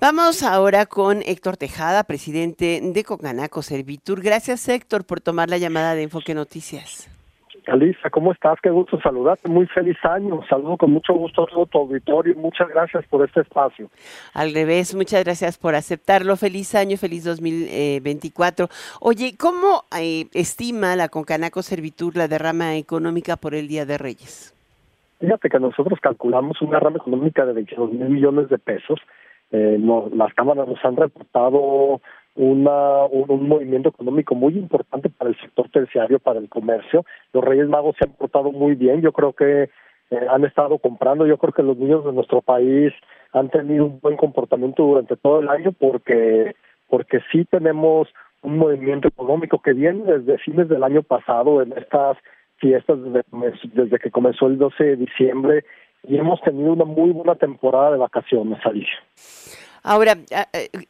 Vamos 0.00 0.44
ahora 0.44 0.86
con 0.86 1.22
Héctor 1.26 1.56
Tejada, 1.56 2.04
presidente 2.04 2.80
de 2.80 3.02
Cocanaco 3.02 3.62
Servitur. 3.62 4.22
Gracias, 4.22 4.68
Héctor, 4.68 5.04
por 5.04 5.20
tomar 5.20 5.48
la 5.48 5.58
llamada 5.58 5.96
de 5.96 6.04
Enfoque 6.04 6.34
Noticias. 6.34 7.10
Alisa, 7.66 8.08
¿cómo 8.08 8.30
estás? 8.30 8.60
Qué 8.62 8.70
gusto 8.70 9.00
saludarte. 9.00 9.48
Muy 9.48 9.66
feliz 9.66 9.96
año. 10.04 10.40
Saludo 10.48 10.76
con 10.76 10.92
mucho 10.92 11.14
gusto 11.14 11.42
a 11.42 11.46
todo 11.46 11.66
tu 11.66 11.78
auditorio. 11.78 12.36
Muchas 12.36 12.68
gracias 12.68 13.04
por 13.06 13.24
este 13.26 13.40
espacio. 13.40 13.90
Al 14.34 14.54
revés, 14.54 14.94
muchas 14.94 15.24
gracias 15.24 15.58
por 15.58 15.74
aceptarlo. 15.74 16.36
Feliz 16.36 16.76
año, 16.76 16.96
feliz 16.96 17.24
2024. 17.24 18.68
Oye, 19.00 19.34
¿cómo 19.36 19.82
eh, 19.98 20.26
estima 20.32 20.94
la 20.94 21.08
Concanaco 21.08 21.62
Servitur 21.62 22.16
la 22.16 22.28
derrama 22.28 22.76
económica 22.76 23.36
por 23.36 23.56
el 23.56 23.66
Día 23.66 23.84
de 23.84 23.98
Reyes? 23.98 24.54
Fíjate 25.18 25.48
que 25.48 25.58
nosotros 25.58 25.98
calculamos 26.00 26.62
una 26.62 26.78
derrama 26.78 26.98
económica 26.98 27.44
de 27.44 27.52
22 27.52 27.92
mil 27.92 28.08
millones 28.08 28.48
de 28.48 28.58
pesos. 28.58 29.00
Eh, 29.50 29.78
las 30.14 30.34
cámaras 30.34 30.68
nos 30.68 30.84
han 30.84 30.96
reportado 30.96 32.00
una, 32.34 33.04
un, 33.06 33.48
movimiento 33.48 33.88
económico 33.88 34.34
muy 34.34 34.56
importante 34.56 35.08
para 35.08 35.30
el 35.30 35.40
sector 35.40 35.68
terciario, 35.70 36.18
para 36.18 36.38
el 36.38 36.48
comercio. 36.48 37.04
Los 37.32 37.44
Reyes 37.44 37.68
Magos 37.68 37.96
se 37.98 38.06
han 38.06 38.14
portado 38.14 38.52
muy 38.52 38.74
bien, 38.74 39.00
yo 39.00 39.12
creo 39.12 39.32
que 39.32 39.70
eh, 40.10 40.26
han 40.30 40.44
estado 40.44 40.78
comprando, 40.78 41.26
yo 41.26 41.38
creo 41.38 41.52
que 41.52 41.62
los 41.62 41.76
niños 41.76 42.04
de 42.04 42.12
nuestro 42.12 42.42
país 42.42 42.92
han 43.32 43.48
tenido 43.50 43.86
un 43.86 44.00
buen 44.00 44.16
comportamiento 44.16 44.82
durante 44.84 45.16
todo 45.16 45.40
el 45.40 45.48
año 45.48 45.72
porque 45.72 46.54
porque 46.88 47.20
sí 47.30 47.44
tenemos 47.44 48.08
un 48.42 48.56
movimiento 48.56 49.08
económico 49.08 49.60
que 49.60 49.74
viene 49.74 50.04
desde 50.04 50.38
fines 50.38 50.68
del 50.68 50.84
año 50.84 51.02
pasado 51.02 51.60
en 51.60 51.72
estas 51.76 52.16
fiestas 52.56 52.98
desde 53.72 53.98
que 53.98 54.10
comenzó 54.10 54.46
el 54.46 54.58
12 54.58 54.84
de 54.84 54.96
diciembre 54.96 55.64
y 56.08 56.16
hemos 56.16 56.40
tenido 56.40 56.72
una 56.72 56.84
muy 56.84 57.10
buena 57.10 57.34
temporada 57.34 57.92
de 57.92 57.98
vacaciones, 57.98 58.58
Alicia. 58.64 58.98
Ahora, 59.82 60.14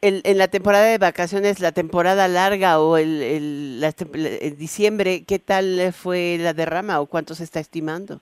en 0.01 0.39
la 0.39 0.49
temporada 0.49 0.87
de 0.87 0.99
vacaciones, 0.99 1.61
la 1.61 1.73
temporada 1.73 2.27
larga 2.27 2.81
o 2.81 2.97
el, 2.97 3.23
el, 3.23 4.57
diciembre, 4.57 5.25
¿qué 5.27 5.39
tal 5.39 5.93
fue 5.93 6.39
la 6.41 6.53
derrama 6.55 7.01
o 7.01 7.07
cuánto 7.07 7.35
se 7.35 7.45
está 7.45 7.61
estimando? 7.61 8.21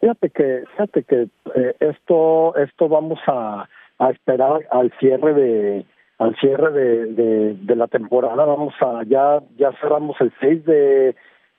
Fíjate 0.00 0.30
que, 0.30 0.64
fíjate 0.72 1.02
que 1.04 1.28
eh, 1.54 1.74
esto, 1.80 2.56
esto 2.56 2.88
vamos 2.88 3.18
a, 3.26 3.68
a 3.98 4.10
esperar 4.10 4.66
al 4.70 4.92
cierre 4.98 5.34
de, 5.34 5.86
al 6.18 6.34
cierre 6.36 6.72
de, 6.72 7.06
de, 7.12 7.54
de, 7.54 7.76
la 7.76 7.86
temporada. 7.86 8.44
Vamos 8.44 8.74
a, 8.80 9.02
ya, 9.06 9.40
ya 9.56 9.72
cerramos 9.80 10.16
el 10.20 10.32
6 10.40 10.64
de, 10.64 11.16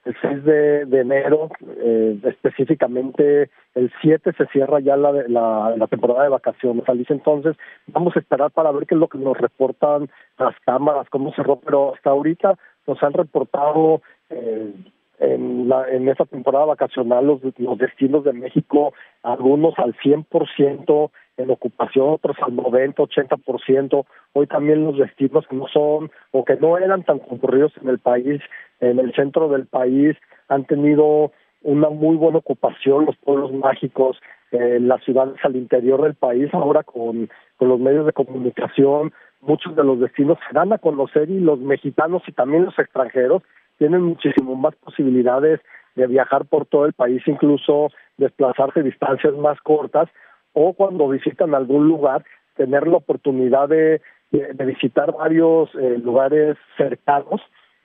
el 0.08 0.16
6 0.22 0.44
de, 0.46 1.00
enero, 1.00 1.50
eh, 1.80 2.18
específicamente 2.24 3.50
el 3.76 3.92
7 4.02 4.32
se 4.38 4.46
cierra 4.48 4.80
ya 4.80 4.96
la, 4.96 5.12
la, 5.28 5.76
la 5.76 5.88
temporada 5.88 6.24
de 6.24 6.30
vacaciones. 6.30 6.84
Entonces 7.10 7.56
vamos 7.88 8.16
a 8.16 8.20
esperar 8.20 8.52
para 8.52 8.72
ver 8.72 8.88
qué 8.88 8.96
es 8.96 9.00
lo 9.00 9.10
que 9.10 9.18
nos 9.18 9.38
reportan 9.38 10.10
las 10.40 10.56
cámaras, 10.66 11.10
cómo 11.10 11.34
cerró, 11.34 11.58
pero 11.58 11.94
hasta 11.94 12.10
ahorita 12.10 12.58
nos 12.88 13.02
han 13.04 13.14
reportado 13.14 14.02
eh, 14.30 14.74
en, 15.20 15.68
la, 15.68 15.90
en 15.90 16.08
esa 16.08 16.26
temporada 16.26 16.66
vacacional 16.66 17.26
los, 17.28 17.42
los 17.58 17.78
destinos 17.78 18.24
de 18.24 18.34
México, 18.34 18.94
algunos 19.24 19.78
al 19.78 19.94
100% 19.96 21.12
en 21.38 21.52
ocupación, 21.52 22.10
otros 22.10 22.36
al 22.42 22.56
90, 22.56 23.02
80%. 23.02 24.06
Hoy 24.34 24.48
también 24.48 24.84
los 24.84 24.98
destinos 24.98 25.46
que 25.48 25.56
no 25.56 25.68
son 25.68 26.12
o 26.32 26.44
que 26.44 26.56
no 26.56 26.78
eran 26.78 27.04
tan 27.04 27.20
concurridos 27.20 27.72
en 27.82 27.90
el 27.90 28.00
país, 28.00 28.42
en 28.80 29.00
el 29.00 29.14
centro 29.14 29.48
del 29.50 29.66
país, 29.66 30.16
han 30.50 30.66
tenido 30.66 31.32
una 31.62 31.90
muy 31.90 32.16
buena 32.16 32.40
ocupación, 32.40 33.06
los 33.06 33.18
pueblos 33.18 33.52
mágicos, 33.54 34.18
eh, 34.52 34.80
las 34.80 35.04
ciudades 35.04 35.36
al 35.44 35.56
interior 35.56 36.02
del 36.02 36.16
país, 36.16 36.50
ahora 36.54 36.84
con, 36.84 37.30
con 37.58 37.70
los 37.70 37.80
medios 37.80 38.06
de 38.06 38.14
comunicación, 38.14 39.12
muchos 39.42 39.76
de 39.76 39.84
los 39.84 40.00
destinos 40.00 40.38
se 40.48 40.54
dan 40.54 40.74
a 40.74 40.78
conocer 40.78 41.30
y 41.30 41.40
los 41.40 41.60
mexicanos 41.60 42.24
y 42.28 42.32
también 42.32 42.66
los 42.66 42.78
extranjeros 42.80 43.44
tienen 43.78 44.02
muchísimo 44.02 44.56
más 44.56 44.76
posibilidades 44.76 45.60
de 45.96 46.08
viajar 46.08 46.46
por 46.46 46.66
todo 46.66 46.86
el 46.86 46.94
país, 46.94 47.22
incluso 47.26 47.90
desplazarse 48.18 48.84
distancias 48.84 49.34
más 49.34 49.60
cortas 49.62 50.10
o 50.54 50.74
cuando 50.74 51.10
visitan 51.10 51.54
algún 51.54 51.88
lugar, 51.88 52.24
tener 52.56 52.88
la 52.88 52.98
oportunidad 52.98 53.70
de, 53.70 54.02
de, 54.32 54.66
visitar 54.66 55.14
varios 55.14 55.70
eh, 55.76 55.98
lugares 56.04 56.58
cercanos 56.76 57.42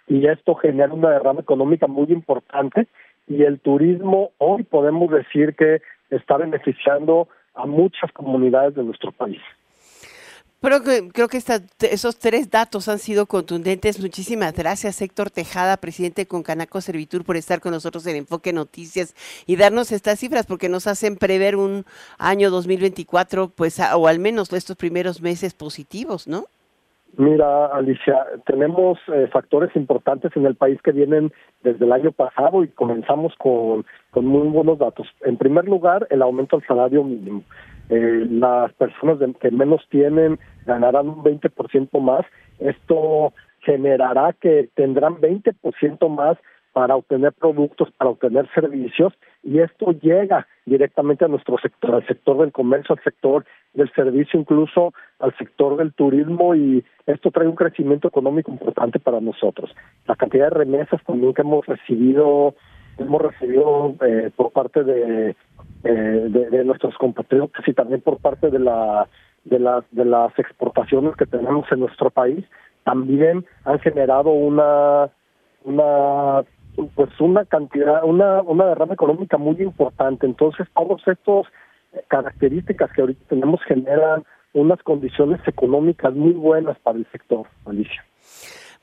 y 0.09 0.27
esto 0.27 0.55
genera 0.55 0.93
una 0.93 1.11
derrama 1.11 1.41
económica 1.41 1.87
muy 1.87 2.07
importante 2.11 2.89
y 3.29 3.43
el 3.45 3.61
turismo 3.61 4.31
hoy 4.39 4.65
podemos 4.65 5.11
decir 5.11 5.55
que 5.55 5.81
está 6.11 6.37
beneficiando 6.37 7.29
a 7.55 7.67
muchas 7.67 8.11
comunidades 8.13 8.75
de 8.75 8.83
nuestro 8.83 9.13
país. 9.13 9.41
Pero 10.63 10.77
creo 11.13 11.27
que 11.27 11.39
esos 11.39 12.19
tres 12.21 12.49
datos 12.49 12.89
han 12.89 13.01
sido 13.01 13.27
contundentes. 13.27 14.01
Muchísimas 14.01 14.55
gracias, 14.55 15.03
Héctor 15.03 15.31
Tejada, 15.31 15.77
presidente 15.77 16.27
con 16.27 16.45
Canaco 16.45 16.81
Servitur, 16.81 17.25
por 17.25 17.37
estar 17.37 17.61
con 17.61 17.73
nosotros 17.73 18.07
en 18.07 18.15
Enfoque 18.15 18.53
Noticias 18.53 19.13
y 19.45 19.57
darnos 19.57 19.91
estas 19.91 20.21
cifras, 20.21 20.47
porque 20.47 20.69
nos 20.69 20.87
hacen 20.87 21.17
prever 21.17 21.57
un 21.57 21.85
año 22.17 22.49
2024, 22.51 23.49
pues, 23.49 23.81
o 23.93 24.07
al 24.07 24.21
menos 24.21 24.53
estos 24.53 24.77
primeros 24.77 25.21
meses 25.21 25.53
positivos, 25.53 26.29
¿no? 26.29 26.45
Mira, 27.17 27.67
Alicia, 27.67 28.25
tenemos 28.47 28.99
eh, 29.13 29.29
factores 29.33 29.75
importantes 29.75 30.31
en 30.37 30.47
el 30.47 30.55
país 30.55 30.81
que 30.81 30.93
vienen 30.93 31.33
desde 31.63 31.85
el 31.85 31.93
año 31.93 32.13
pasado 32.13 32.63
y 32.63 32.69
comenzamos 32.69 33.35
con, 33.37 33.85
con 34.13 34.27
muy 34.27 34.49
buenos 34.49 34.79
datos. 34.79 35.09
En 35.23 35.37
primer 35.37 35.67
lugar, 35.67 36.07
el 36.09 36.23
aumento 36.23 36.57
del 36.57 36.67
salario 36.67 37.03
mínimo. 37.03 37.43
Eh, 37.95 38.27
las 38.31 38.73
personas 38.73 39.19
que 39.39 39.51
menos 39.51 39.87
tienen 39.91 40.39
ganarán 40.65 41.11
un 41.11 41.23
20% 41.23 42.01
más. 42.01 42.25
Esto 42.59 43.35
generará 43.61 44.33
que 44.33 44.71
tendrán 44.75 45.17
20% 45.17 46.09
más 46.09 46.39
para 46.73 46.97
obtener 46.97 47.35
productos, 47.35 47.91
para 47.99 48.09
obtener 48.09 48.49
servicios, 48.55 49.13
y 49.43 49.59
esto 49.59 49.93
llega 49.93 50.47
directamente 50.65 51.27
a 51.27 51.29
nuestro 51.29 51.59
sector, 51.59 51.97
al 51.97 52.07
sector 52.07 52.39
del 52.39 52.51
comercio, 52.51 52.95
al 52.95 53.05
sector 53.05 53.45
del 53.75 53.93
servicio, 53.93 54.41
incluso 54.41 54.95
al 55.19 55.37
sector 55.37 55.77
del 55.77 55.93
turismo, 55.93 56.55
y 56.55 56.83
esto 57.05 57.31
trae 57.31 57.47
un 57.47 57.57
crecimiento 57.57 58.09
económico 58.09 58.51
importante 58.51 58.99
para 58.99 59.21
nosotros. 59.21 59.71
La 60.07 60.17
cantidad 60.17 60.45
de 60.45 60.59
remesas 60.65 61.03
también 61.05 61.35
que 61.35 61.43
hemos 61.43 61.67
recibido, 61.67 62.55
hemos 62.97 63.21
recibido 63.21 63.95
eh, 64.07 64.31
por 64.35 64.51
parte 64.53 64.83
de 64.83 65.37
eh, 65.85 66.27
de, 66.29 66.65
nuestros 66.65 66.97
compatriotas 66.97 67.67
y 67.67 67.73
también 67.73 68.01
por 68.01 68.19
parte 68.19 68.51
de 68.51 68.59
la 68.59 69.09
de 69.45 69.59
las 69.59 69.85
de 69.91 70.05
las 70.05 70.39
exportaciones 70.39 71.17
que 71.17 71.27
tenemos 71.27 71.67
en 71.73 71.81
nuestro 71.81 72.11
país 72.11 72.45
también 72.85 73.45
han 73.65 73.81
generado 73.81 74.31
una 74.31 75.11
una 75.65 76.45
pues 76.95 77.21
una 77.21 77.45
cantidad 77.45 78.05
una 78.05 78.43
una 78.43 78.67
derrama 78.67 78.95
económica 78.95 79.39
muy 79.39 79.61
importante. 79.61 80.27
Entonces 80.27 80.69
todos 80.75 81.03
estos 81.07 81.47
características 82.09 82.93
que 82.93 83.01
ahorita 83.01 83.25
tenemos 83.29 83.61
generan 83.65 84.25
unas 84.55 84.83
condiciones 84.83 85.41
económicas 85.47 86.15
muy 86.15 86.33
buenas 86.33 86.79
para 86.81 86.99
el 86.99 87.07
sector 87.11 87.47
Alicia 87.67 88.05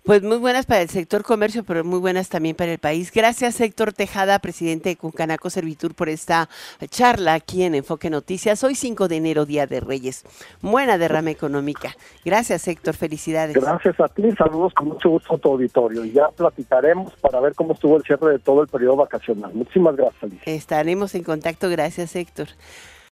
pues 0.03 0.23
muy 0.23 0.37
buenas 0.37 0.65
para 0.65 0.81
el 0.81 0.89
sector 0.89 1.23
comercio, 1.23 1.63
pero 1.63 1.83
muy 1.83 1.99
buenas 1.99 2.29
también 2.29 2.55
para 2.55 2.71
el 2.71 2.79
país. 2.79 3.11
Gracias, 3.13 3.59
Héctor 3.61 3.93
Tejada, 3.93 4.39
presidente 4.39 4.89
de 4.89 4.95
Cuncanaco 4.95 5.49
Servitur, 5.49 5.93
por 5.93 6.09
esta 6.09 6.49
charla 6.89 7.33
aquí 7.33 7.63
en 7.63 7.75
Enfoque 7.75 8.09
Noticias. 8.09 8.63
Hoy 8.63 8.75
5 8.75 9.07
de 9.07 9.17
enero, 9.17 9.45
Día 9.45 9.67
de 9.67 9.79
Reyes. 9.79 10.23
Buena 10.61 10.97
derrama 10.97 11.31
económica. 11.31 11.95
Gracias, 12.25 12.67
Héctor. 12.67 12.95
Felicidades. 12.95 13.55
Gracias 13.55 13.99
a 13.99 14.07
ti. 14.07 14.23
Saludos 14.37 14.73
con 14.73 14.89
mucho 14.89 15.09
gusto 15.09 15.35
a 15.35 15.37
tu 15.37 15.49
auditorio. 15.49 16.05
Y 16.05 16.11
ya 16.11 16.29
platicaremos 16.29 17.13
para 17.17 17.39
ver 17.39 17.53
cómo 17.53 17.73
estuvo 17.73 17.97
el 17.97 18.03
cierre 18.03 18.31
de 18.31 18.39
todo 18.39 18.61
el 18.61 18.67
periodo 18.67 18.95
vacacional. 18.95 19.51
Muchísimas 19.53 19.95
gracias. 19.95 20.31
Estaremos 20.45 21.13
en 21.15 21.23
contacto. 21.23 21.69
Gracias, 21.69 22.15
Héctor. 22.15 22.47